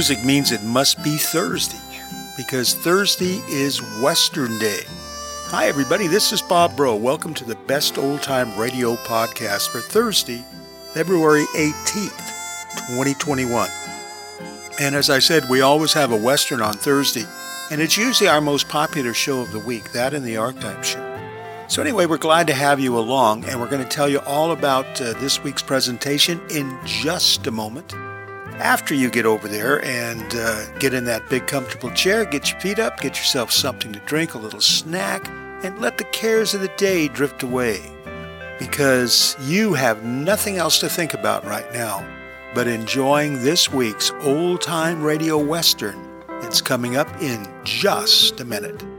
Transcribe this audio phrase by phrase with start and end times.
[0.00, 1.76] music means it must be Thursday,
[2.34, 4.80] because Thursday is Western Day.
[5.48, 6.96] Hi, everybody, this is Bob Bro.
[6.96, 10.42] Welcome to the Best Old Time Radio podcast for Thursday,
[10.94, 12.16] February 18th,
[12.88, 13.68] 2021.
[14.80, 17.26] And as I said, we always have a Western on Thursday,
[17.70, 21.06] and it's usually our most popular show of the week, that and the Archive Show.
[21.68, 24.52] So, anyway, we're glad to have you along, and we're going to tell you all
[24.52, 27.94] about uh, this week's presentation in just a moment.
[28.60, 32.60] After you get over there and uh, get in that big comfortable chair, get your
[32.60, 35.26] feet up, get yourself something to drink, a little snack,
[35.64, 37.80] and let the cares of the day drift away.
[38.58, 42.06] Because you have nothing else to think about right now
[42.54, 45.98] but enjoying this week's old time radio western.
[46.42, 48.89] It's coming up in just a minute.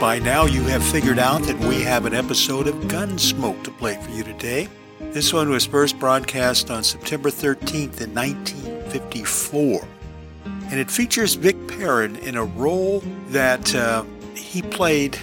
[0.00, 4.00] By now you have figured out that we have an episode of Gunsmoke to play
[4.00, 4.66] for you today.
[4.98, 9.86] This one was first broadcast on September 13th in 1954.
[10.70, 14.04] And it features Vic Perrin in a role that uh,
[14.34, 15.18] he played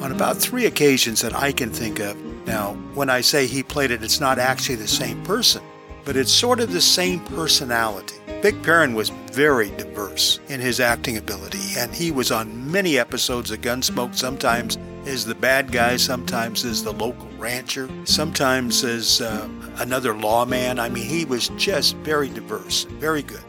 [0.00, 2.16] on about three occasions that I can think of.
[2.46, 5.62] Now, when I say he played it, it's not actually the same person,
[6.06, 8.16] but it's sort of the same personality.
[8.40, 13.50] Vic Perrin was very diverse in his acting ability, and he was on many episodes
[13.50, 19.48] of Gunsmoke, sometimes as the bad guy, sometimes as the local rancher, sometimes as uh,
[19.78, 20.78] another lawman.
[20.78, 23.42] I mean, he was just very diverse, very good.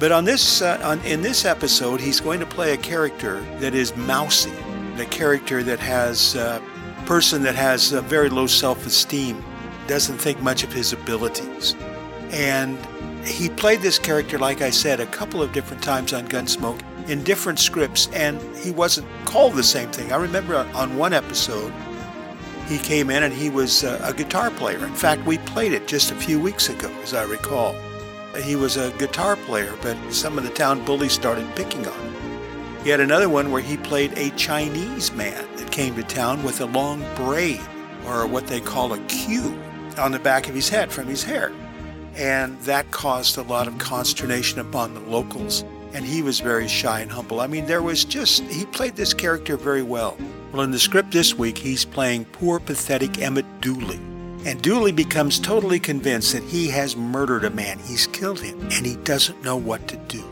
[0.00, 3.76] But on this, uh, on, in this episode, he's going to play a character that
[3.76, 4.52] is mousy,
[4.96, 6.60] a character that has a
[7.06, 9.40] person that has a very low self-esteem,
[9.86, 11.76] doesn't think much of his abilities,
[12.32, 12.76] and
[13.24, 17.22] he played this character, like I said, a couple of different times on Gunsmoke in
[17.24, 20.12] different scripts, and he wasn't called the same thing.
[20.12, 21.72] I remember on one episode,
[22.68, 24.84] he came in and he was a, a guitar player.
[24.84, 27.74] In fact, we played it just a few weeks ago, as I recall.
[28.44, 32.14] He was a guitar player, but some of the town bullies started picking on him.
[32.84, 36.42] He had another one where he played a Chinese man that that came to town
[36.42, 37.60] with a long braid,
[38.06, 39.56] or what they call a queue,
[39.98, 41.52] on the back of his head from his hair.
[42.16, 45.64] And that caused a lot of consternation upon the locals,
[45.94, 47.40] and he was very shy and humble.
[47.40, 50.16] I mean, there was just, he played this character very well.
[50.52, 54.00] Well, in the script this week, he's playing poor, pathetic Emmett Dooley.
[54.44, 57.78] And Dooley becomes totally convinced that he has murdered a man.
[57.78, 60.24] He's killed him, and he doesn't know what to do.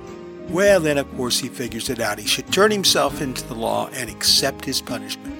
[0.48, 2.18] Well, then, of course, he figures it out.
[2.18, 5.36] He should turn himself into the law and accept his punishment.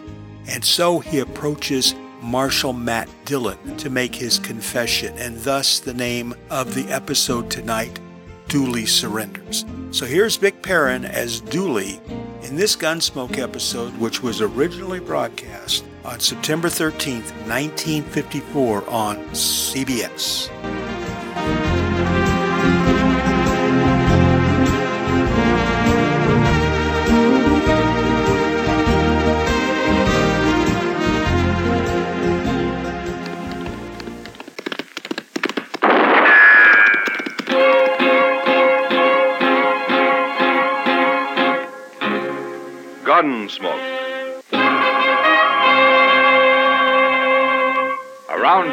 [0.46, 6.35] And so he approaches Marshal Matt Dillon to make his confession, and thus the name
[6.50, 8.00] of the episode tonight,
[8.49, 9.65] Dooley Surrenders.
[9.91, 12.00] So here's Vic Perrin as Dooley
[12.43, 20.88] in this Gunsmoke episode, which was originally broadcast on September 13th, 1954 on CBS.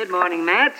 [0.00, 0.74] Good morning, Matt.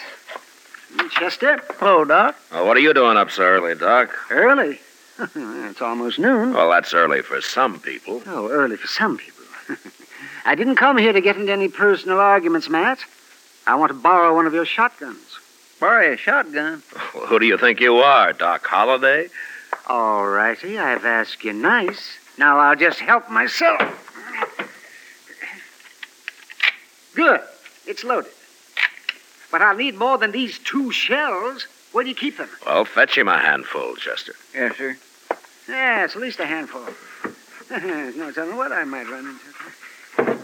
[1.10, 1.60] Chester.
[1.78, 2.36] Hello, Doc.
[2.50, 4.08] Well, what are you doing up so early, Doc?
[4.30, 4.80] Early.
[5.18, 6.54] it's almost noon.
[6.54, 8.22] Well, that's early for some people.
[8.24, 9.44] Oh, early for some people.
[10.46, 13.00] I didn't come here to get into any personal arguments, Matt.
[13.66, 15.38] I want to borrow one of your shotguns.
[15.78, 16.82] Borrow a shotgun.
[17.12, 19.28] Who do you think you are, Doc Holliday?
[19.86, 22.16] All righty, I've asked you nice.
[22.38, 23.82] Now I'll just help myself.
[27.14, 27.42] Good.
[27.86, 28.32] It's loaded.
[29.50, 31.66] But I'll need more than these two shells.
[31.92, 32.48] Where do you keep them?
[32.64, 34.34] Well, fetch him a handful, Chester.
[34.54, 34.96] Yes, sir.
[35.68, 36.82] Yeah, it's at least a handful.
[37.70, 39.38] No telling what I might run
[40.18, 40.40] into.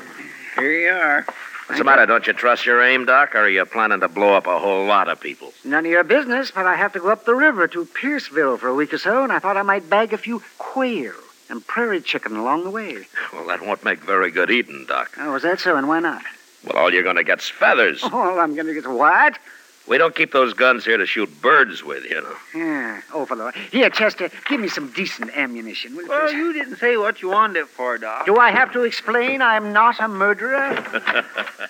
[0.61, 1.27] Here you are.
[1.67, 2.07] What's the matter?
[2.07, 4.87] Don't you trust your aim, Doc, or are you planning to blow up a whole
[4.87, 5.53] lot of people?
[5.65, 8.69] None of your business, but I have to go up the river to Pierceville for
[8.69, 11.15] a week or so, and I thought I might bag a few quail
[11.51, 13.07] and prairie chicken along the way.
[13.33, 15.11] Well, that won't make very good eating, Doc.
[15.19, 15.77] Oh, is that so?
[15.77, 16.23] And why not?
[16.67, 18.03] Well, all you're going to get's feathers.
[18.13, 19.39] Oh, I'm going to get what?
[19.87, 22.37] We don't keep those guns here to shoot birds with, you know.
[22.55, 23.01] Yeah.
[23.15, 23.53] Oh, for the...
[23.71, 26.09] Here, Chester, give me some decent ammunition, will you?
[26.09, 26.35] Well, please?
[26.35, 28.27] you didn't say what you wanted it for, Doc.
[28.27, 30.83] Do I have to explain I'm not a murderer?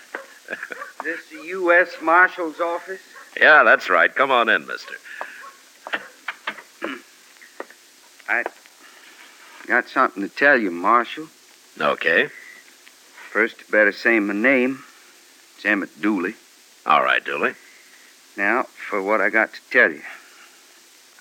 [1.07, 1.95] This the U.S.
[2.03, 3.01] Marshal's office?
[3.41, 4.13] Yeah, that's right.
[4.13, 4.95] Come on in, mister.
[8.29, 8.43] I
[9.69, 11.29] got something to tell you, Marshal.
[11.81, 12.27] Okay.
[13.31, 14.83] First, you better say my name.
[15.57, 16.35] It's Emmett Dooley.
[16.85, 17.55] All right, Dooley.
[18.37, 20.03] Now, for what I got to tell you.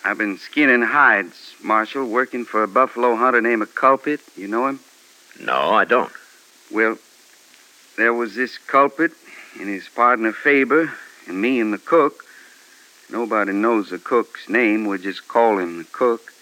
[0.04, 4.20] I've been skinning hides, Marshal, working for a buffalo hunter named Culpit.
[4.36, 4.82] You know him?
[5.40, 6.12] No, I don't.
[6.72, 6.98] Well,
[7.98, 9.14] there was this Culpit
[9.58, 10.92] and his partner Faber
[11.28, 12.26] and me and the cook.
[13.10, 14.86] Nobody knows the cook's name.
[14.86, 16.34] We just call him the cook.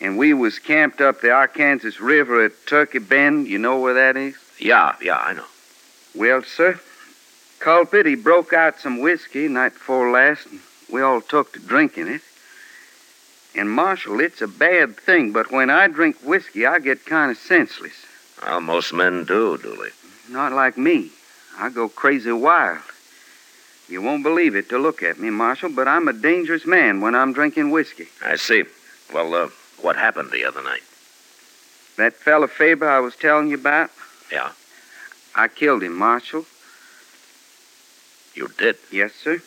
[0.00, 3.48] And we was camped up the Arkansas River at Turkey Bend.
[3.48, 4.36] You know where that is?
[4.58, 5.44] Yeah, yeah, I know.
[6.14, 6.80] Well, sir,
[7.58, 10.60] Culpit, he broke out some whiskey night before last, and
[10.90, 12.22] we all took to drinking it.
[13.54, 17.36] And, Marshal, it's a bad thing, but when I drink whiskey, I get kind of
[17.36, 18.04] senseless.
[18.42, 19.90] Well, most men do, Dooley.
[20.28, 21.10] Not like me.
[21.58, 22.82] I go crazy wild.
[23.88, 27.14] You won't believe it to look at me, Marshal, but I'm a dangerous man when
[27.14, 28.08] I'm drinking whiskey.
[28.24, 28.64] I see.
[29.12, 29.48] Well, uh,
[29.80, 30.82] what happened the other night?
[31.96, 33.90] That fella Faber I was telling you about?
[34.30, 34.52] Yeah.
[35.34, 36.44] I killed him, Marshal.
[38.38, 38.76] You did?
[38.92, 39.42] Yes, sir.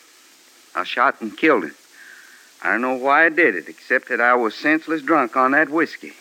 [0.74, 1.74] I shot and killed him.
[2.60, 5.70] I don't know why I did it, except that I was senseless drunk on that
[5.70, 6.12] whiskey.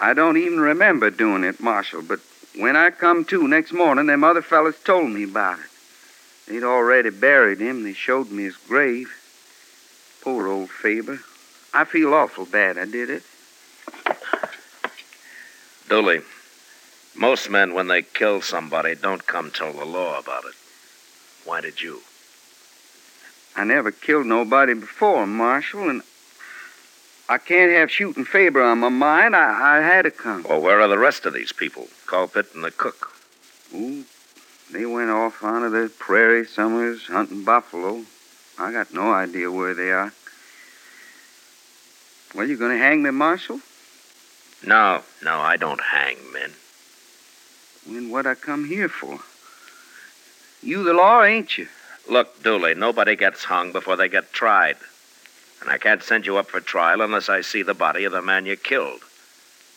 [0.00, 2.20] I don't even remember doing it, Marshal, but
[2.56, 5.66] when I come to next morning, them other fellas told me about it.
[6.46, 7.84] They'd already buried him.
[7.84, 9.12] They showed me his grave.
[10.22, 11.20] Poor old Faber.
[11.74, 13.22] I feel awful bad I did it.
[15.90, 16.22] Dooley,
[17.14, 20.54] most men, when they kill somebody, don't come tell the law about it.
[21.44, 22.00] Why did you?
[23.56, 26.02] I never killed nobody before, Marshal, and
[27.28, 29.34] I can't have shooting Faber on my mind.
[29.34, 30.44] I, I had to come.
[30.48, 31.88] Well, where are the rest of these people?
[32.06, 33.12] Culprit and the cook.
[33.74, 34.04] Ooh,
[34.70, 38.04] they went off onto the prairie summers hunting buffalo.
[38.58, 40.12] I got no idea where they are.
[42.34, 43.60] Well, you going to hang me, Marshal?
[44.66, 46.52] No, no, I don't hang men.
[47.86, 49.20] Then what I come here for?
[50.62, 51.68] You the law, ain't you?
[52.08, 54.76] Look, Dooley, nobody gets hung before they get tried.
[55.60, 58.22] And I can't send you up for trial unless I see the body of the
[58.22, 59.00] man you killed.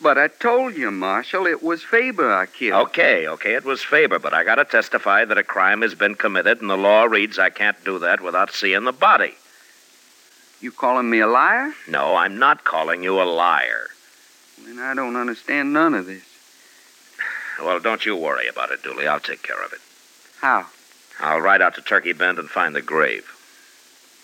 [0.00, 2.88] But I told you, Marshal, it was Faber I killed.
[2.88, 6.60] Okay, okay, it was Faber, but I gotta testify that a crime has been committed,
[6.60, 9.34] and the law reads I can't do that without seeing the body.
[10.60, 11.72] You calling me a liar?
[11.88, 13.90] No, I'm not calling you a liar.
[14.64, 16.24] Then I don't understand none of this.
[17.60, 19.06] Well, don't you worry about it, Dooley.
[19.06, 19.80] I'll take care of it.
[20.42, 20.66] How?
[21.20, 23.30] I'll ride out to Turkey Bend and find the grave.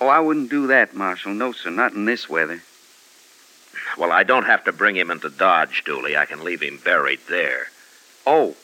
[0.00, 1.32] Oh, I wouldn't do that, Marshal.
[1.32, 2.60] No, sir, not in this weather.
[3.96, 6.16] Well, I don't have to bring him into Dodge, Dooley.
[6.16, 7.68] I can leave him buried there.
[8.26, 8.56] Oh.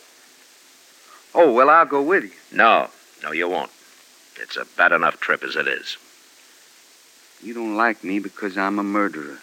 [1.32, 2.32] Oh, well, I'll go with you.
[2.50, 2.88] No,
[3.22, 3.70] no, you won't.
[4.40, 5.96] It's a bad enough trip as it is.
[7.40, 9.38] You don't like me because I'm a murderer.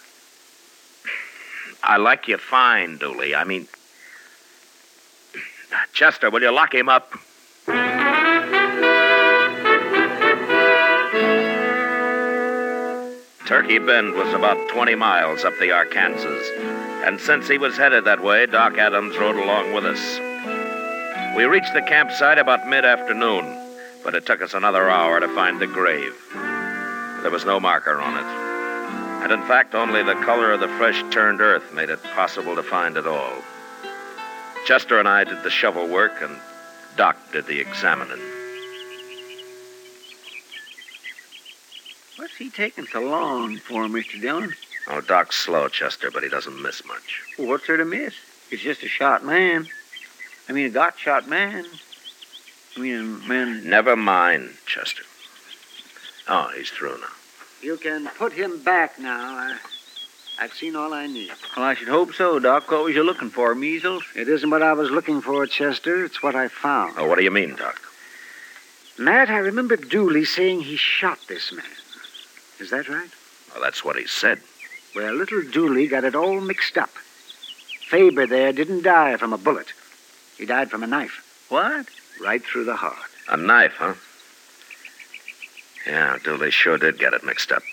[1.82, 3.34] I like you fine, Dooley.
[3.34, 3.68] I mean.
[5.94, 7.14] Chester, will you lock him up?
[13.52, 16.40] Turkey Bend was about 20 miles up the Arkansas,
[17.04, 21.36] and since he was headed that way, Doc Adams rode along with us.
[21.36, 23.44] We reached the campsite about mid afternoon,
[24.02, 26.14] but it took us another hour to find the grave.
[27.20, 29.22] There was no marker on it.
[29.22, 32.62] And in fact, only the color of the fresh turned earth made it possible to
[32.62, 33.34] find it all.
[34.64, 36.38] Chester and I did the shovel work, and
[36.96, 38.41] Doc did the examining.
[42.42, 44.20] What's he taking so long for, Mr.
[44.20, 44.52] Dillon?
[44.88, 47.22] Oh, Doc's slow, Chester, but he doesn't miss much.
[47.38, 48.14] Well, what's there to miss?
[48.50, 49.68] He's just a shot man.
[50.48, 51.64] I mean, a got shot man.
[52.76, 53.70] I mean, a man.
[53.70, 55.04] Never mind, Chester.
[56.26, 57.12] Oh, he's through now.
[57.60, 59.36] You can put him back now.
[59.36, 59.58] I,
[60.40, 61.30] I've seen all I need.
[61.56, 62.68] Well, I should hope so, Doc.
[62.72, 63.54] What was you looking for?
[63.54, 64.02] Measles?
[64.16, 66.04] It isn't what I was looking for, Chester.
[66.04, 66.94] It's what I found.
[66.98, 67.80] Oh, what do you mean, Doc?
[68.98, 71.64] Matt, I remember Dooley saying he shot this man.
[72.62, 73.10] Is that right?
[73.52, 74.38] Well, that's what he said.
[74.94, 76.90] Well, little Dooley got it all mixed up.
[77.88, 79.72] Faber there didn't die from a bullet.
[80.38, 81.46] He died from a knife.
[81.48, 81.86] What?
[82.22, 83.10] Right through the heart.
[83.28, 83.94] A knife, huh?
[85.88, 87.64] Yeah, Dooley sure did get it mixed up.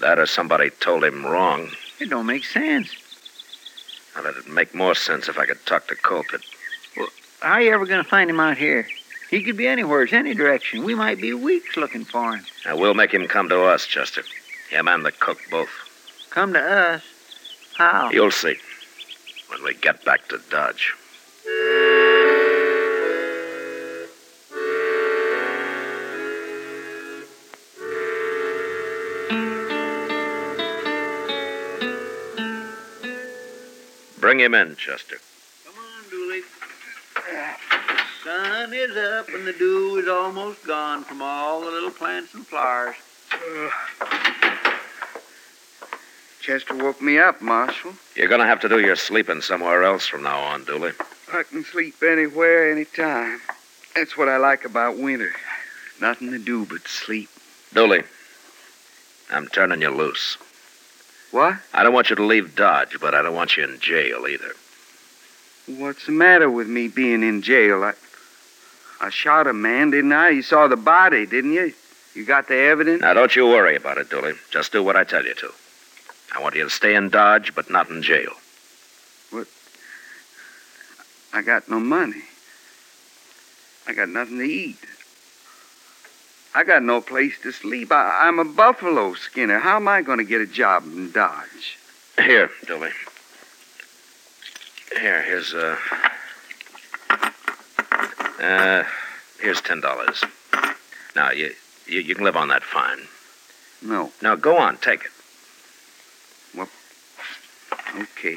[0.00, 1.68] That or somebody told him wrong.
[2.00, 2.90] It don't make sense.
[4.16, 6.42] Well, it'd make more sense if I could talk to Colpit.
[7.40, 8.86] How are you ever going to find him out here?
[9.34, 10.84] He could be anywhere, any direction.
[10.84, 12.44] We might be weeks looking for him.
[12.64, 14.22] Now, we'll make him come to us, Chester.
[14.70, 15.70] Him and the cook both.
[16.30, 17.02] Come to us?
[17.76, 18.10] How?
[18.12, 18.54] You'll see.
[19.48, 20.94] When we get back to Dodge.
[34.20, 35.16] Bring him in, Chester.
[35.64, 36.42] Come on, Dooley.
[37.16, 37.54] The
[38.24, 42.46] sun is up and the dew is almost gone from all the little plants and
[42.46, 42.96] flowers.
[46.40, 47.92] Chester woke me up, Marshal.
[48.16, 50.92] You're going to have to do your sleeping somewhere else from now on, Dooley.
[51.34, 53.40] I can sleep anywhere, anytime.
[53.94, 55.32] That's what I like about winter.
[56.00, 57.28] Nothing to do but sleep.
[57.74, 58.04] Dooley,
[59.30, 60.38] I'm turning you loose.
[61.30, 61.56] What?
[61.74, 64.52] I don't want you to leave Dodge, but I don't want you in jail either.
[65.66, 67.84] What's the matter with me being in jail?
[67.84, 67.94] I,
[69.04, 70.30] I shot a man, didn't I?
[70.30, 71.74] You saw the body, didn't you?
[72.14, 73.02] You got the evidence?
[73.02, 74.32] Now, don't you worry about it, Dooley.
[74.50, 75.50] Just do what I tell you to.
[76.34, 78.32] I want you to stay in Dodge, but not in jail.
[79.28, 79.46] What?
[81.34, 82.22] I got no money.
[83.86, 84.78] I got nothing to eat.
[86.54, 87.92] I got no place to sleep.
[87.92, 89.58] I, I'm a buffalo skinner.
[89.58, 91.76] How am I going to get a job in Dodge?
[92.16, 92.92] Here, Dooley.
[94.98, 95.76] Here, here's uh
[98.40, 98.84] uh
[99.40, 100.24] here's ten dollars.
[101.14, 101.52] Now you,
[101.86, 102.98] you you can live on that fine.
[103.82, 104.12] No.
[104.22, 105.10] Now go on, take it.
[106.56, 106.68] Well,
[107.98, 108.36] okay.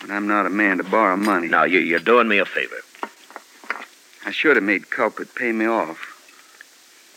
[0.00, 1.48] But I'm not a man to borrow money.
[1.48, 2.76] Now you you're doing me a favor.
[4.24, 6.14] I should have made Culprit pay me off.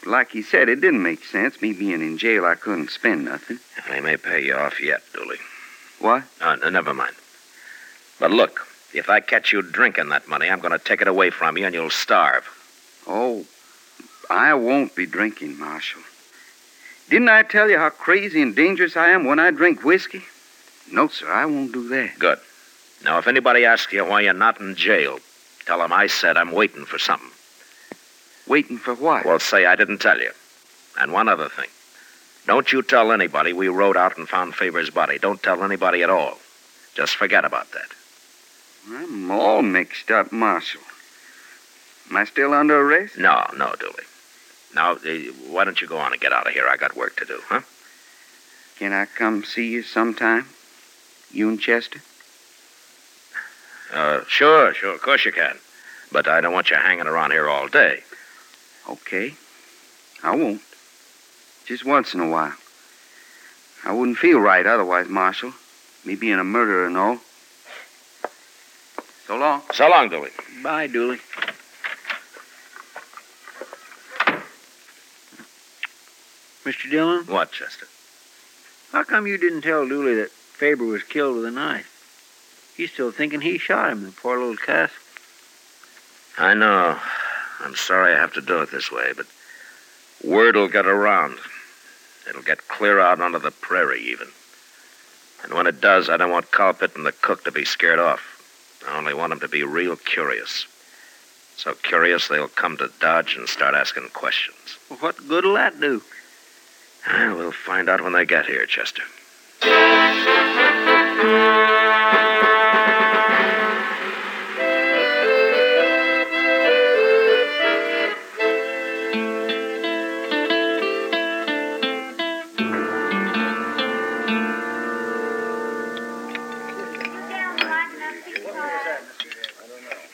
[0.05, 1.61] Like he said, it didn't make sense.
[1.61, 3.59] Me being in jail, I couldn't spend nothing.
[3.87, 5.37] They may pay you off yet, Dooley.
[5.99, 6.23] What?
[6.39, 7.15] Uh, never mind.
[8.19, 11.29] But look, if I catch you drinking that money, I'm going to take it away
[11.29, 12.45] from you and you'll starve.
[13.07, 13.45] Oh,
[14.29, 16.01] I won't be drinking, Marshal.
[17.09, 20.23] Didn't I tell you how crazy and dangerous I am when I drink whiskey?
[20.91, 22.17] No, sir, I won't do that.
[22.19, 22.39] Good.
[23.03, 25.19] Now, if anybody asks you why you're not in jail,
[25.65, 27.31] tell them I said I'm waiting for something.
[28.47, 29.25] Waiting for what?
[29.25, 30.31] Well, say I didn't tell you.
[30.99, 31.69] And one other thing.
[32.47, 35.17] Don't you tell anybody we rode out and found Faber's body.
[35.19, 36.37] Don't tell anybody at all.
[36.95, 37.91] Just forget about that.
[38.89, 40.81] I'm all mixed up, Marshal.
[42.09, 43.17] Am I still under arrest?
[43.17, 44.03] No, no, Dooley.
[44.73, 46.67] Now, uh, why don't you go on and get out of here?
[46.67, 47.61] I got work to do, huh?
[48.77, 50.47] Can I come see you sometime?
[51.31, 52.01] You and Chester?
[53.93, 55.57] Uh, sure, sure, of course you can.
[56.11, 58.03] But I don't want you hanging around here all day.
[58.89, 59.35] Okay.
[60.23, 60.61] I won't.
[61.65, 62.55] Just once in a while.
[63.85, 65.53] I wouldn't feel right otherwise, Marshal.
[66.03, 67.19] Me being a murderer and all.
[69.31, 69.61] So long.
[69.71, 70.29] So long, Dooley.
[70.61, 71.17] Bye, Dooley.
[76.65, 76.91] Mr.
[76.91, 77.87] Dillon, What, Chester?
[78.91, 82.73] how come you didn't tell Dooley that Faber was killed with a knife?
[82.75, 84.91] He's still thinking he shot him, the poor little cuss.
[86.37, 86.99] I know.
[87.61, 89.27] I'm sorry I have to do it this way, but
[90.21, 91.37] word'll get around.
[92.27, 94.27] It'll get clear out onto the prairie, even.
[95.45, 98.40] And when it does, I don't want Colpit and the cook to be scared off.
[98.87, 100.65] I only want them to be real curious.
[101.55, 104.77] So curious they'll come to Dodge and start asking questions.
[104.99, 106.01] What good'll that do?
[107.07, 109.03] Ah, we'll find out when they get here, Chester.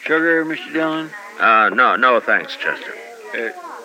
[0.08, 0.72] Sugar, Mr.
[0.72, 1.10] Dillon?
[1.38, 2.94] Uh, no, no thanks, Chester.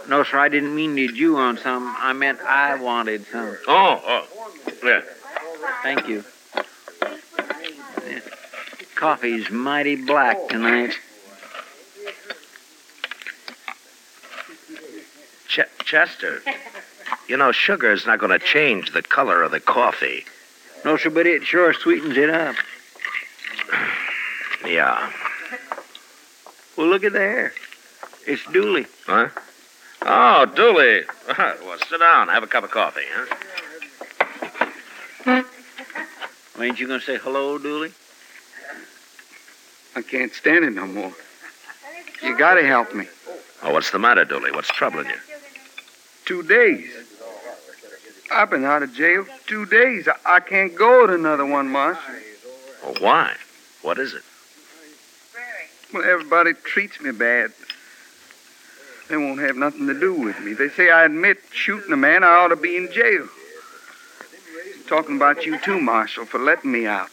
[0.08, 1.92] No, sir, I didn't mean did you want some.
[1.98, 3.56] I meant I wanted some.
[3.66, 4.28] Oh, oh.
[4.84, 5.00] Yeah.
[5.82, 6.24] Thank you.
[8.06, 8.20] Yeah.
[8.94, 10.94] Coffee's mighty black tonight.
[15.48, 16.40] Ch- Chester,
[17.26, 20.24] you know, sugar's not going to change the color of the coffee.
[20.84, 22.54] No, sir, but it sure sweetens it up.
[24.64, 25.10] Yeah.
[26.76, 27.52] Well, look at there.
[28.26, 28.86] It's Dooley.
[29.06, 29.28] Huh?
[30.02, 31.02] Oh, Dooley.
[31.38, 32.28] well, sit down.
[32.28, 33.26] Have a cup of coffee, huh?
[36.56, 37.92] Well, ain't you going to say hello, Dooley?
[39.94, 41.12] I can't stand it no more.
[42.22, 43.06] You gotta help me.
[43.62, 44.52] Oh, what's the matter, Dooley?
[44.52, 45.16] What's troubling you?
[46.24, 46.90] Two days.
[48.30, 50.08] I've been out of jail two days.
[50.08, 51.98] I, I can't go to another one, Marsh.
[52.84, 53.34] Oh, why?
[53.82, 54.22] What is it?
[55.92, 57.52] Well, everybody treats me bad.
[59.08, 60.54] They won't have nothing to do with me.
[60.54, 63.28] They say I admit shooting a man, I ought to be in jail.
[64.86, 67.10] Talking about you too, Marshal, for letting me out.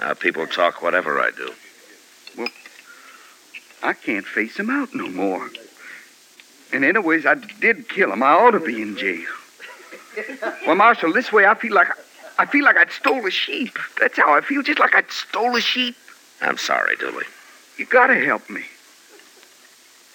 [0.00, 1.50] Uh, people talk whatever I do.
[2.36, 2.48] Well,
[3.82, 5.48] I can't face him out no more.
[6.72, 8.22] And anyways, I did kill him.
[8.22, 9.28] I ought to be in jail.
[10.66, 11.88] Well, Marshal, this way I feel like
[12.38, 13.76] I feel like I'd stole a sheep.
[13.98, 15.96] That's how I feel, just like I'd stole a sheep.
[16.40, 17.24] I'm sorry, Dooley.
[17.78, 18.64] You gotta help me.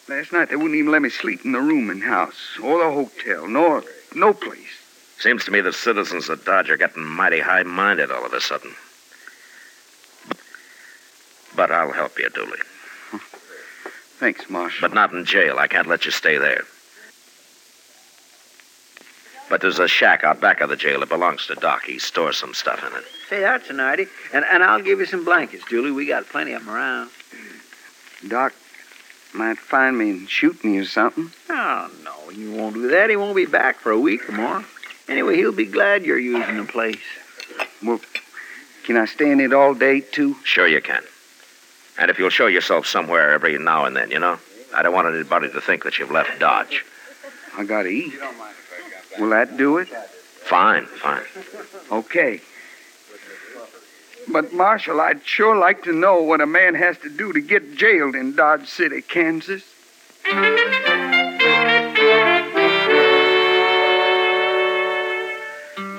[0.10, 2.91] Last night they wouldn't even let me sleep in the room in house or the
[2.91, 4.82] hotel, nor no place.
[5.17, 8.76] Seems to me the citizens of Dodge are getting mighty high-minded all of a sudden.
[11.56, 12.60] But I'll help you, Dooley.
[14.19, 14.82] Thanks, Marshal.
[14.82, 15.58] But not in jail.
[15.60, 16.63] I can't let you stay there.
[19.49, 21.84] But there's a shack out back of the jail that belongs to Doc.
[21.86, 23.06] He stores some stuff in it.
[23.30, 24.08] Say, that's a nighty.
[24.34, 25.91] And, and I'll give you some blankets, Dooley.
[25.91, 27.12] We got plenty of them around.
[28.27, 28.53] Doc
[29.33, 31.31] might find me and shoot me or something.
[31.49, 33.09] Oh, no, he won't do that.
[33.09, 34.63] He won't be back for a week or more.
[35.07, 37.01] Anyway, he'll be glad you're using the place.
[37.83, 37.99] Well,
[38.86, 40.36] can I stay in it all day, too?
[40.43, 41.03] Sure you can.
[41.99, 44.39] And if you'll show yourself somewhere every now and then, you know?
[44.73, 46.86] I don't want anybody to think that you've left Dodge.
[47.57, 48.13] I gotta eat.
[49.19, 49.88] Will that do it?
[49.88, 51.23] Fine, fine.
[51.91, 52.41] Okay.
[54.27, 57.75] But, Marshal, I'd sure like to know what a man has to do to get
[57.75, 59.63] jailed in Dodge City, Kansas.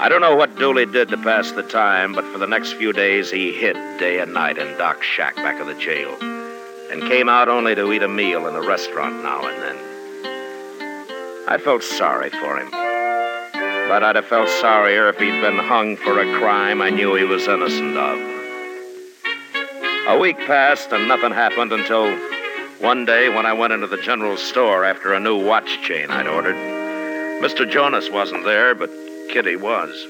[0.05, 2.93] I don't know what Dooley did to pass the time, but for the next few
[2.93, 6.15] days he hid day and night in Doc's shack back of the jail
[6.91, 9.77] and came out only to eat a meal in a restaurant now and then.
[11.49, 12.94] I felt sorry for him.
[13.89, 17.25] But I'd have felt sorrier if he'd been hung for a crime I knew he
[17.25, 18.19] was innocent of.
[20.09, 22.11] A week passed and nothing happened until
[22.81, 26.27] one day when I went into the general store after a new watch chain I'd
[26.27, 26.57] ordered.
[27.43, 27.71] Mr.
[27.71, 28.91] Jonas wasn't there, but
[29.29, 30.07] Kitty was.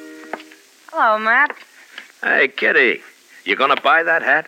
[0.91, 1.57] Hello, Matt.
[2.23, 3.03] Hey, Kitty,
[3.45, 4.47] you gonna buy that hat?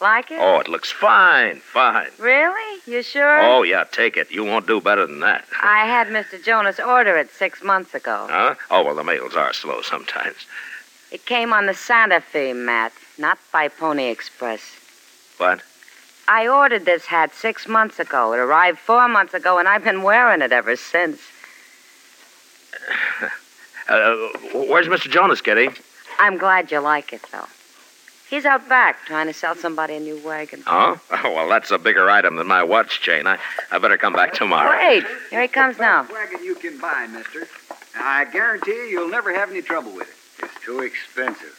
[0.00, 0.38] Like it?
[0.40, 2.08] Oh, it looks fine, fine.
[2.18, 2.80] Really?
[2.86, 3.40] You sure?
[3.40, 4.30] Oh, yeah, take it.
[4.30, 5.44] You won't do better than that.
[5.62, 6.42] I had Mr.
[6.42, 8.26] Jonas order it six months ago.
[8.28, 8.54] Huh?
[8.70, 10.36] Oh, well, the mails are slow sometimes.
[11.12, 14.60] It came on the Santa Fe, Matt, not by Pony Express.
[15.38, 15.62] What?
[16.26, 18.32] I ordered this hat six months ago.
[18.32, 21.20] It arrived four months ago, and I've been wearing it ever since.
[23.86, 24.30] Uh,
[24.66, 25.10] where's Mr.
[25.10, 25.68] Jonas, Kitty?
[26.18, 27.44] I'm glad you like it, though.
[28.34, 30.64] He's out back trying to sell somebody a new wagon.
[30.66, 31.00] Oh?
[31.08, 33.28] oh well, that's a bigger item than my watch chain.
[33.28, 33.38] I,
[33.70, 34.76] I better come back tomorrow.
[34.76, 36.04] Wait, here he comes now.
[36.12, 37.46] Wagon you can buy, mister.
[37.94, 40.44] I guarantee you, you'll never have any trouble with it.
[40.46, 41.56] It's too expensive.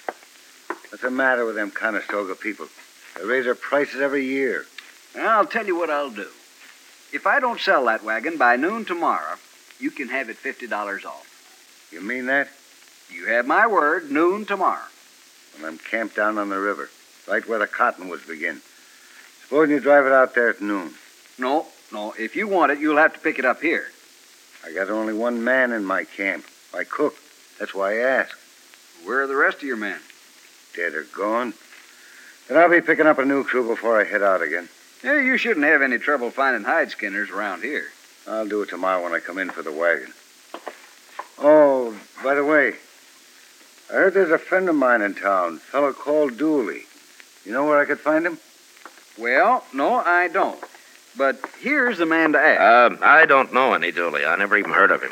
[0.89, 2.67] What's the matter with them Conestoga people?
[3.17, 4.65] They raise their prices every year.
[5.17, 6.27] I'll tell you what I'll do.
[7.13, 9.37] If I don't sell that wagon by noon tomorrow,
[9.79, 11.87] you can have it $50 off.
[11.93, 12.49] You mean that?
[13.09, 14.89] You have my word, noon tomorrow.
[15.57, 16.89] Well, I'm camped down on the river,
[17.27, 18.61] right where the cottonwoods begin.
[19.43, 20.93] Suppose you drive it out there at noon.
[21.37, 22.13] No, no.
[22.17, 23.87] If you want it, you'll have to pick it up here.
[24.65, 27.15] I got only one man in my camp, my cook.
[27.59, 28.35] That's why I asked.
[29.03, 29.99] Where are the rest of your men?
[30.75, 31.53] Dead or gone.
[32.47, 34.69] Then I'll be picking up a new crew before I head out again.
[35.03, 37.85] Yeah, you shouldn't have any trouble finding hide skinners around here.
[38.27, 40.11] I'll do it tomorrow when I come in for the wagon.
[41.37, 42.73] Oh, by the way,
[43.89, 46.83] I heard there's a friend of mine in town, a fellow called Dooley.
[47.45, 48.39] You know where I could find him?
[49.17, 50.59] Well, no, I don't.
[51.17, 53.01] But here's the man to ask.
[53.01, 54.25] Uh, I don't know any Dooley.
[54.25, 55.11] I never even heard of him.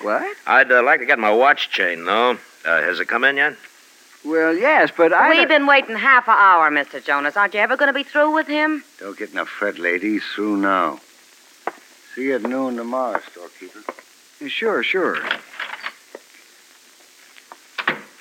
[0.00, 0.36] what?
[0.46, 2.38] I'd uh, like to get my watch chain, though.
[2.64, 3.54] Uh, has it come in yet?
[4.24, 5.30] Well, yes, but I.
[5.30, 7.02] We've been waiting half an hour, Mr.
[7.04, 7.36] Jonas.
[7.36, 8.82] Aren't you ever going to be through with him?
[8.98, 10.14] Don't get in a fret, lady.
[10.14, 10.98] He's through now.
[12.14, 13.80] See you at noon tomorrow, storekeeper.
[14.48, 15.18] Sure, sure.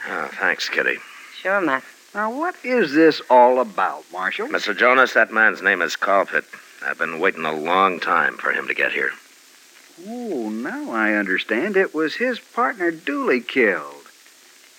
[0.10, 0.98] Oh, thanks, Kitty.
[1.41, 1.84] Sure, Matt.
[2.15, 4.48] Now, what is this all about, Marshal?
[4.48, 4.76] Mr.
[4.76, 6.46] Jonas, that man's name is Colpit.
[6.86, 9.12] I've been waiting a long time for him to get here.
[10.08, 11.76] Oh, now I understand.
[11.76, 13.93] It was his partner Dooley killed.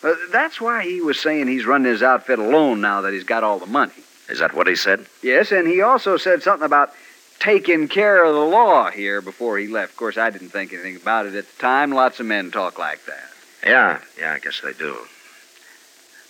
[0.03, 3.45] Uh, that's why he was saying he's running his outfit alone now that he's got
[3.45, 3.93] all the money.
[4.29, 5.07] Is that what he said?
[5.23, 6.93] Yes, and he also said something about
[7.41, 9.93] taking care of the law here before he left.
[9.93, 11.93] Of course, I didn't think anything about it at the time.
[11.93, 13.31] Lots of men talk like that.
[13.65, 14.97] Yeah, yeah, I guess they do.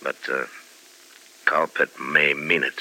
[0.01, 0.45] But, uh,
[1.45, 2.79] Colpit may mean it.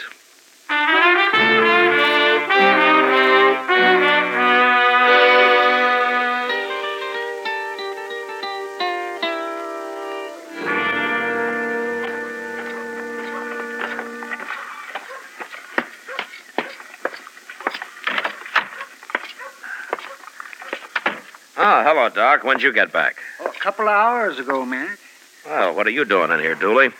[21.61, 22.45] Oh, hello, Doc.
[22.45, 23.17] When'd you get back?
[23.41, 24.97] Oh, a couple of hours ago, man.
[25.45, 26.91] Well, what are you doing in here, Dooley?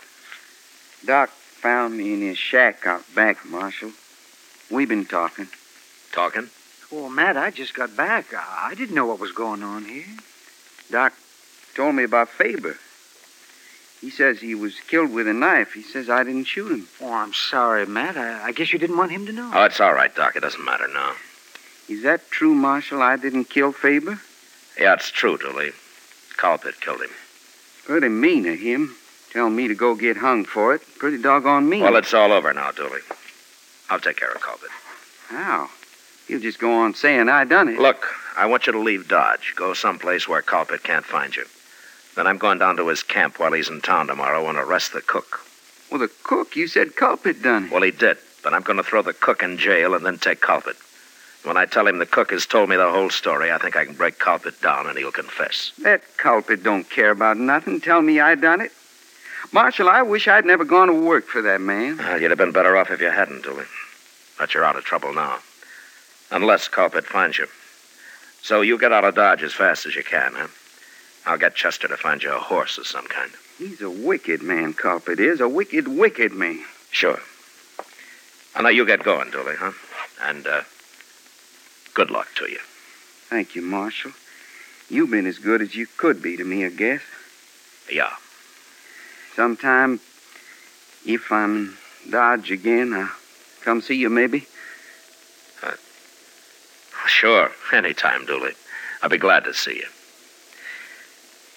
[1.05, 3.91] Doc found me in his shack out back, Marshal.
[4.69, 5.47] We've been talking.
[6.11, 6.49] Talking?
[6.91, 8.33] Oh, Matt, I just got back.
[8.33, 10.05] I I didn't know what was going on here.
[10.91, 11.13] Doc
[11.75, 12.77] told me about Faber.
[14.01, 15.73] He says he was killed with a knife.
[15.73, 16.87] He says I didn't shoot him.
[17.01, 18.17] Oh, I'm sorry, Matt.
[18.17, 19.51] I, I guess you didn't want him to know.
[19.53, 20.35] Oh, it's all right, Doc.
[20.35, 21.15] It doesn't matter now.
[21.89, 23.01] Is that true, Marshal?
[23.01, 24.19] I didn't kill Faber?
[24.79, 25.71] Yeah, it's true, Dooley.
[26.37, 27.09] Colpit killed him.
[27.83, 28.95] Pretty mean of him.
[29.31, 30.81] Tell me to go get hung for it.
[30.97, 31.83] Pretty doggone mean.
[31.83, 33.01] Well, it's all over now, Dooley.
[33.89, 34.69] I'll take care of Colpit.
[35.27, 35.69] How?
[36.27, 37.79] He'll just go on saying I done it.
[37.79, 39.53] Look, I want you to leave Dodge.
[39.55, 41.45] Go someplace where Colpit can't find you.
[42.15, 45.01] Then I'm going down to his camp while he's in town tomorrow and arrest the
[45.01, 45.45] cook.
[45.89, 47.71] Well, the cook, you said culprit done it.
[47.71, 50.41] Well, he did, but I'm going to throw the cook in jail and then take
[50.41, 50.75] Colpit.
[51.43, 53.85] When I tell him the cook has told me the whole story, I think I
[53.85, 55.71] can break Colpit down and he'll confess.
[55.79, 57.79] That culprit don't care about nothing.
[57.79, 58.71] Tell me I done it.
[59.51, 61.97] Marshal, I wish I'd never gone to work for that man.
[61.97, 63.65] Well, you'd have been better off if you hadn't, Dooley.
[64.37, 65.39] But you're out of trouble now.
[66.31, 67.47] Unless Colpit finds you.
[68.41, 70.47] So you get out of Dodge as fast as you can, huh?
[71.25, 73.31] I'll get Chester to find you a horse of some kind.
[73.57, 75.41] He's a wicked man, Culprit is.
[75.41, 76.63] A wicked, wicked man.
[76.91, 77.19] Sure.
[78.55, 79.73] I know you get going, Dooley, huh?
[80.21, 80.61] And, uh,
[81.93, 82.59] good luck to you.
[83.29, 84.11] Thank you, Marshal.
[84.89, 87.01] You've been as good as you could be to me, I guess.
[87.91, 88.11] Yeah.
[89.39, 90.01] Sometime,
[91.05, 91.77] if I'm
[92.09, 93.09] Dodge again, I'll
[93.61, 94.45] come see you, maybe.
[95.63, 95.75] Uh,
[97.07, 97.49] sure.
[97.71, 98.51] Anytime, Dooley.
[99.01, 99.85] I'll be glad to see you.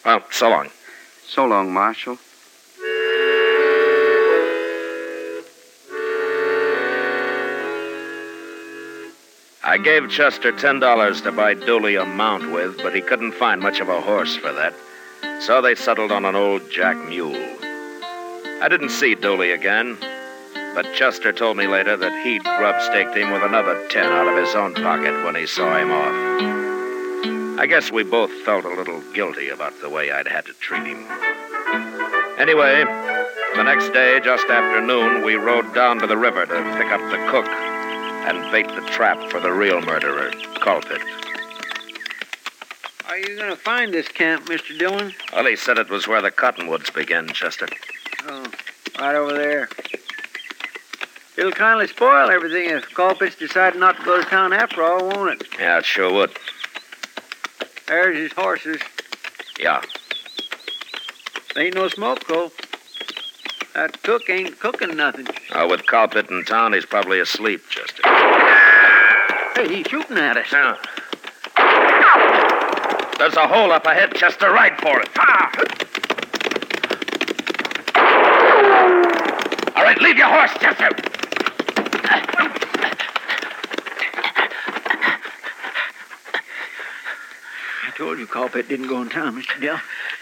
[0.05, 0.69] Well, so long.
[1.27, 2.19] So long, Marshal.
[9.65, 13.81] I gave Chester $10 to buy Dooley a mount with, but he couldn't find much
[13.81, 14.73] of a horse for that.
[15.41, 17.62] So they settled on an old jack mule.
[18.63, 19.99] I didn't see Dooley again,
[20.77, 24.55] but Chester told me later that he'd grubstaked him with another 10 out of his
[24.55, 27.59] own pocket when he saw him off.
[27.59, 30.85] I guess we both felt a little guilty about the way I'd had to treat
[30.85, 31.05] him.
[32.39, 32.85] Anyway,
[33.57, 37.01] the next day, just after noon, we rode down to the river to pick up
[37.11, 41.03] the cook and bait the trap for the real murderer, Culpit.
[43.09, 44.79] Are you going to find this camp, Mr.
[44.79, 45.13] Dillon?
[45.33, 47.67] Well, he said it was where the cottonwoods begin, Chester.
[48.29, 48.51] Oh,
[48.99, 49.69] right over there.
[51.37, 55.41] It'll kindly spoil everything if Culpits decide not to go to town after all, won't
[55.41, 55.49] it?
[55.59, 56.31] Yeah, it sure would.
[57.87, 58.81] There's his horses.
[59.59, 59.81] Yeah.
[61.57, 62.53] Ain't no smoke, though.
[63.75, 65.27] That cook ain't cooking nothing.
[65.51, 68.03] Uh, with Culpit in town, he's probably asleep, Chester.
[69.57, 70.53] Hey, he's shooting at us.
[70.53, 70.77] Yeah.
[73.19, 74.51] There's a hole up ahead, Chester.
[74.53, 75.09] Ride for it.
[75.17, 75.51] Ah!
[79.93, 80.89] All right, leave your horse, Chester.
[87.85, 89.61] I told you Culpit didn't go in town, Mr.
[89.61, 89.75] Dill.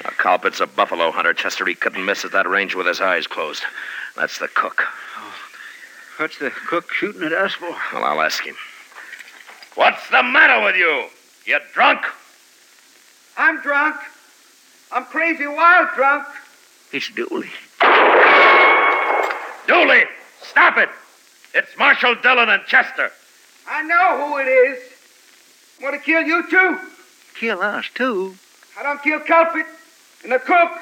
[0.02, 1.64] Now, Culpit's a buffalo hunter, Chester.
[1.66, 3.62] He couldn't miss at that range with his eyes closed.
[4.16, 4.82] That's the cook.
[5.16, 5.34] Oh,
[6.16, 7.70] what's the cook shooting at us for?
[7.92, 8.56] Well, I'll ask him.
[9.76, 11.04] What's the matter with you?
[11.46, 12.00] You drunk?
[13.38, 13.94] I'm drunk.
[14.90, 16.26] I'm crazy wild drunk.
[16.92, 17.50] It's Dooley.
[19.70, 20.02] Dooley,
[20.42, 20.88] stop it!
[21.54, 23.12] It's Marshal Dillon and Chester.
[23.68, 24.82] I know who it is.
[25.80, 26.76] I'm to kill you too.
[27.38, 28.34] Kill us, too.
[28.76, 29.66] I don't kill Culprit
[30.24, 30.72] and the cook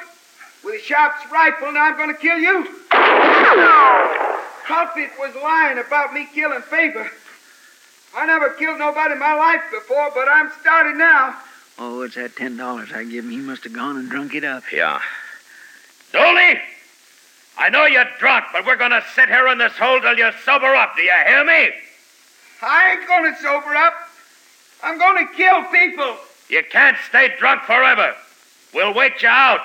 [0.63, 2.63] with a Sharps rifle, now I'm going to kill you.
[4.65, 7.11] Culprit was lying about me killing Faber.
[8.15, 11.35] I never killed nobody in my life before, but I'm starting now.
[11.77, 13.29] Oh, it's that ten dollars I give him.
[13.29, 14.63] He must have gone and drunk it up.
[14.73, 14.99] Yeah.
[16.11, 16.59] Dooley,
[17.59, 20.31] I know you're drunk, but we're going to sit here in this hole till you
[20.45, 20.95] sober up.
[20.95, 21.71] Do you hear me?
[22.61, 23.93] I ain't going to sober up.
[24.81, 26.15] I'm going to kill people.
[26.47, 28.15] You can't stay drunk forever.
[28.73, 29.59] We'll wait you out.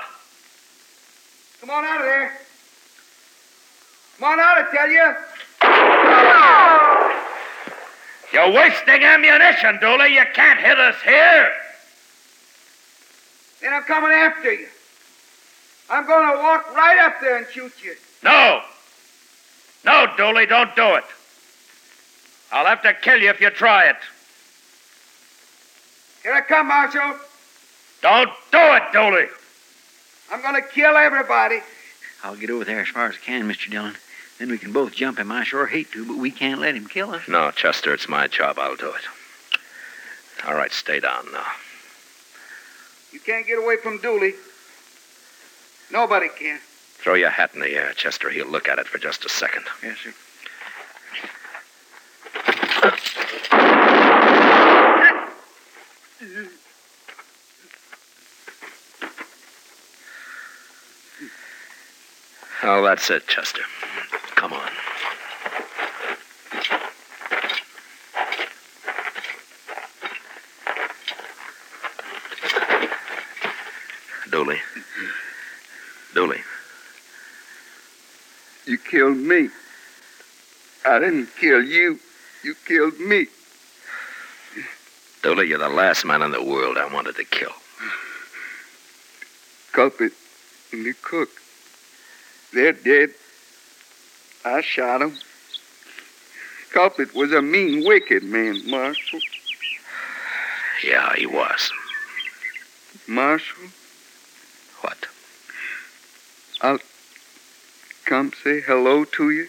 [1.61, 2.33] Come on out of there.
[4.19, 5.15] Come on out, I tell you.
[8.33, 10.15] You're wasting ammunition, Dooley.
[10.15, 11.53] You can't hit us here.
[13.61, 14.67] Then I'm coming after you.
[15.91, 17.95] I'm going to walk right up there and shoot you.
[18.23, 18.63] No.
[19.85, 21.05] No, Dooley, don't do it.
[22.51, 23.97] I'll have to kill you if you try it.
[26.23, 27.19] Here I come, Marshal.
[28.01, 29.27] Don't do it, Dooley.
[30.33, 31.61] I'm going to kill everybody.
[32.23, 33.71] I'll get over there as far as I can, Mr.
[33.71, 33.95] Dillon.
[34.39, 35.31] Then we can both jump him.
[35.31, 37.29] I sure hate to, but we can't let him kill us.
[37.29, 38.59] No, Chester, it's my job.
[38.59, 39.03] I'll do it.
[40.47, 41.47] All right, stay down now.
[43.13, 44.35] You can't get away from Dooley.
[45.95, 46.59] Nobody can.
[46.59, 48.29] Throw your hat in the air, Chester.
[48.29, 49.65] He'll look at it for just a second.
[49.81, 50.13] Yes, sir.
[62.65, 63.63] Oh, that's it, Chester.
[64.35, 64.71] Come on.
[74.33, 74.59] Dooley.
[76.15, 76.41] Dooley.
[78.67, 79.51] You killed me.
[80.95, 81.99] I didn't kill you.
[82.45, 83.27] You killed me.
[85.25, 87.51] Dooley, you're the last man in the world I wanted to kill.
[89.73, 90.13] Culprit
[90.71, 91.31] and the cook.
[92.53, 93.11] They're dead.
[94.45, 95.19] I shot 'em.
[96.71, 99.19] Culprit was a mean, wicked man, Marshal.
[100.85, 101.73] Yeah, he was.
[103.09, 103.65] Marshal,
[104.83, 105.09] What?
[106.61, 106.79] I'll
[108.05, 109.49] come say hello to you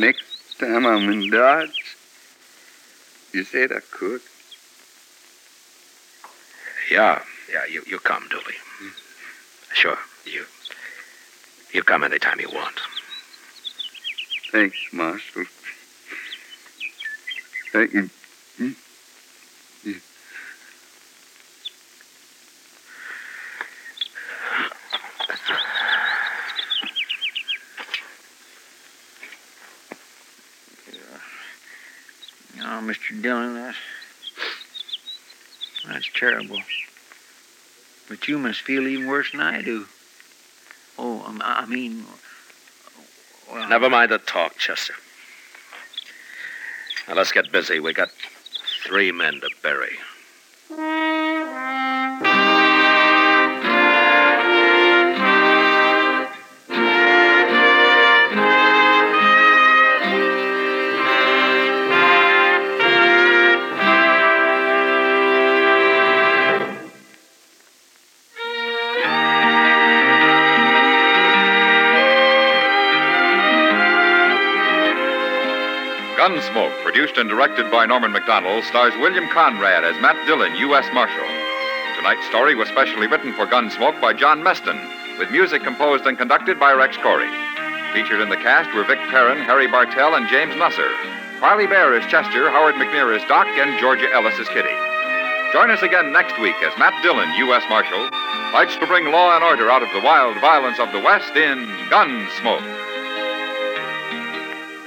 [0.00, 1.96] next time I'm in Dodge.
[3.32, 4.22] You said I could.
[6.90, 8.58] Yeah, yeah, you, you come, Dooley.
[8.78, 8.88] Hmm.
[9.74, 9.98] Sure.
[10.24, 10.44] You.
[11.72, 12.80] You come anytime you want.
[14.50, 15.44] Thanks, Marshal.
[17.72, 18.10] Thank you.
[18.56, 18.72] Hmm?
[32.90, 33.22] Mr.
[33.22, 33.76] Dillon, that's,
[35.86, 36.58] that's terrible.
[38.08, 39.86] But you must feel even worse than I do.
[40.98, 42.04] Oh, um, I mean,
[43.48, 44.94] well, Never mind the talk, Chester.
[47.06, 47.78] Now let's get busy.
[47.78, 48.10] We got
[48.84, 49.96] three men to bury.
[76.30, 80.86] Gunsmoke, produced and directed by Norman Macdonnell, stars William Conrad as Matt Dillon, U.S.
[80.94, 81.26] Marshal.
[81.98, 84.78] Tonight's story was specially written for Gunsmoke by John Meston,
[85.18, 87.26] with music composed and conducted by Rex Koury.
[87.92, 90.86] Featured in the cast were Vic Perrin, Harry Bartell, and James Nusser.
[91.40, 94.70] Parley Baer is Chester, Howard McNear is Doc, and Georgia Ellis is Kitty.
[95.52, 97.64] Join us again next week as Matt Dillon, U.S.
[97.68, 98.08] Marshal,
[98.54, 101.66] fights to bring law and order out of the wild violence of the West in
[101.90, 102.89] Gunsmoke.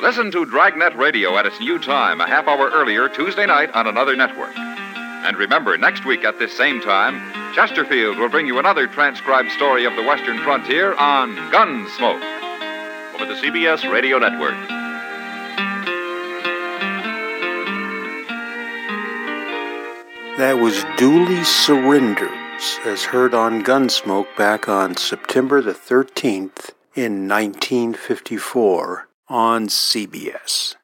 [0.03, 3.87] Listen to Dragnet Radio at its new time, a half hour earlier, Tuesday night on
[3.87, 4.51] another network.
[4.57, 7.21] And remember, next week at this same time,
[7.53, 12.21] Chesterfield will bring you another transcribed story of the Western frontier on Gunsmoke.
[13.15, 14.55] Over the CBS Radio Network.
[20.37, 29.07] That was Dooley Surrenders, as heard on Gunsmoke back on September the 13th in 1954
[29.27, 30.75] on CBS.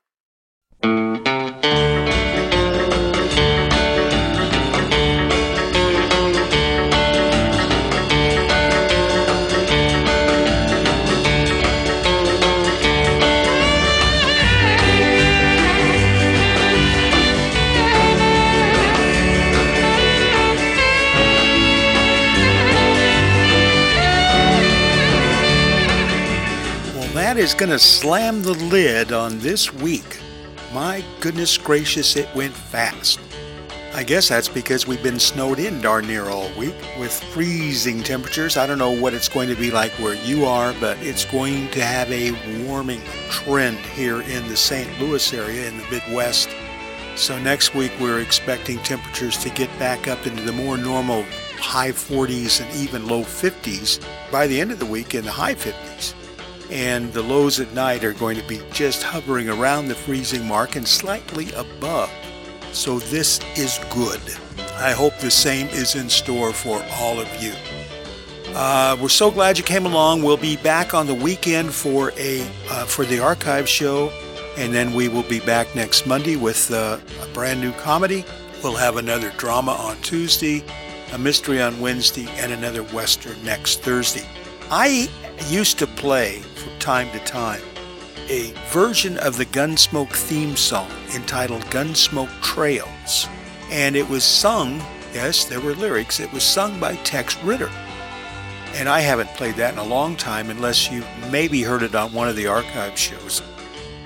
[27.49, 30.19] Is going to slam the lid on this week.
[30.71, 33.19] My goodness gracious, it went fast.
[33.95, 38.55] I guess that's because we've been snowed in darn near all week with freezing temperatures.
[38.55, 41.71] I don't know what it's going to be like where you are, but it's going
[41.71, 42.33] to have a
[42.67, 44.87] warming trend here in the St.
[44.99, 46.49] Louis area in the Midwest.
[47.15, 51.23] So next week we're expecting temperatures to get back up into the more normal
[51.57, 55.55] high 40s and even low 50s by the end of the week in the high
[55.55, 56.13] 50s
[56.69, 60.75] and the lows at night are going to be just hovering around the freezing mark
[60.75, 62.11] and slightly above.
[62.71, 64.21] So this is good.
[64.75, 67.53] I hope the same is in store for all of you.
[68.55, 70.23] Uh, we're so glad you came along.
[70.23, 74.09] We'll be back on the weekend for a uh, for the archive show,
[74.57, 78.25] and then we will be back next Monday with uh, a brand new comedy.
[78.63, 80.63] We'll have another drama on Tuesday,
[81.13, 84.27] a mystery on Wednesday, and another western next Thursday.
[84.71, 85.09] I
[85.47, 87.61] used to play from time to time
[88.29, 93.27] a version of the Gunsmoke theme song entitled Gunsmoke Trails.
[93.71, 94.77] And it was sung,
[95.13, 97.71] yes, there were lyrics, it was sung by Tex Ritter.
[98.75, 102.13] And I haven't played that in a long time unless you maybe heard it on
[102.13, 103.41] one of the archive shows.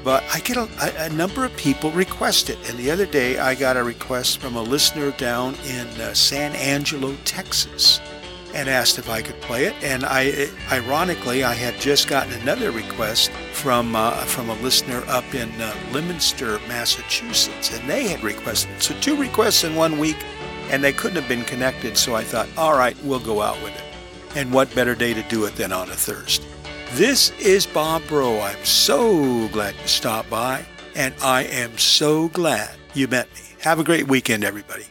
[0.05, 0.69] But I get a,
[1.05, 2.57] a, number of people request it.
[2.69, 6.55] And the other day I got a request from a listener down in uh, San
[6.55, 7.99] Angelo, Texas
[8.53, 9.75] and asked if I could play it.
[9.83, 15.33] And I, ironically, I had just gotten another request from uh, from a listener up
[15.33, 18.81] in uh, Leominster, Massachusetts, and they had requested.
[18.81, 20.17] So two requests in one week,
[20.69, 21.97] and they couldn't have been connected.
[21.97, 23.83] So I thought, all right, we'll go out with it.
[24.35, 26.47] And what better day to do it than on a Thursday?
[26.93, 28.39] This is Bob Bro.
[28.41, 33.41] I'm so glad you stopped by, and I am so glad you met me.
[33.61, 34.85] Have a great weekend, everybody.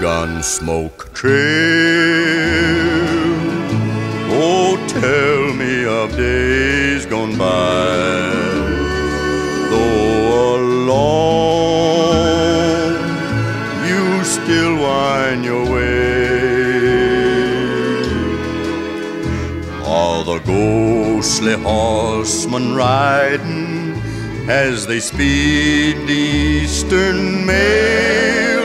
[0.00, 1.28] Gunsmoke trail.
[4.30, 8.28] Oh, tell me of days gone by.
[9.70, 11.18] Though alone,
[13.88, 15.98] you still wind your way.
[19.84, 24.00] All the ghostly horsemen riding
[24.48, 28.57] as they speed the eastern mail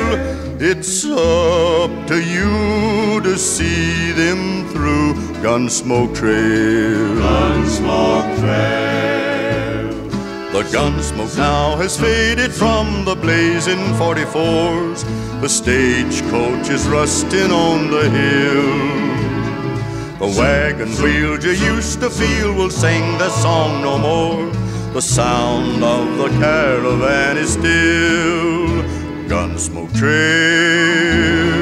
[0.65, 7.17] It's up to you to see them through Gunsmoke Trail.
[7.19, 9.91] Gunsmoke Trail.
[10.53, 15.03] The gunsmoke now has faded from the blazing 44s.
[15.41, 18.71] The stagecoach is rusting on the hill.
[20.19, 24.49] The wagon wheels you used to feel will sing the song no more.
[24.93, 29.02] The sound of the caravan is still
[29.33, 31.57] Gunsmoke Trail.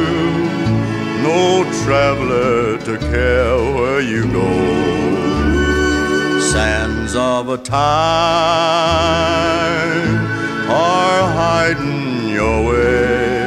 [1.24, 4.52] No traveler to care where you go.
[6.52, 7.80] Sands of a time
[10.70, 13.40] are hiding your way.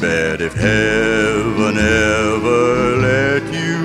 [0.00, 3.78] Bet if heaven ever let you,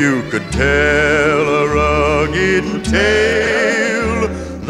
[0.00, 3.45] you could tell a rugged tale.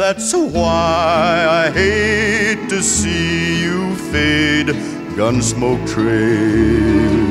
[0.09, 4.69] That's why I hate to see you fade,
[5.17, 7.27] Gunsmoke Trail.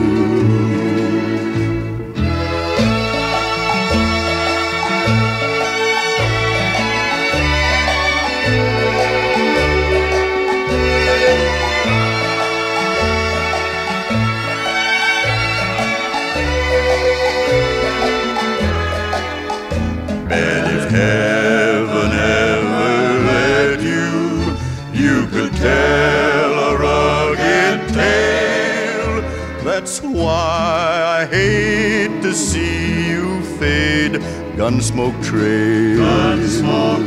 [32.36, 34.14] See you fade,
[34.58, 36.00] Gunsmoke Trail.
[36.00, 37.06] Gunsmoke.